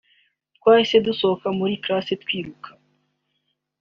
[0.57, 2.69] twahise dusohoka muri classe twiruka